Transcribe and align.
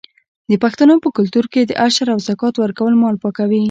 د 0.49 0.51
پښتنو 0.63 0.95
په 1.03 1.09
کلتور 1.17 1.45
کې 1.53 1.61
د 1.65 1.71
عشر 1.85 2.07
او 2.13 2.19
زکات 2.27 2.55
ورکول 2.57 2.93
مال 3.01 3.15
پاکوي. 3.23 3.59